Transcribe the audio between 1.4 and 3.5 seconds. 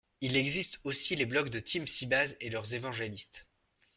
de TeamSybase et leurs évangélistes.